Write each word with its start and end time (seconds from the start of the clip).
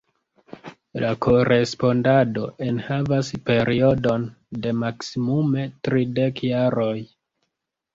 La 1.03 1.11
korespondado 1.25 2.47
enhavas 2.69 3.31
periodon 3.53 4.29
de 4.67 4.75
maksimume 4.83 5.71
tridek 5.87 6.47
jaroj. 6.53 6.95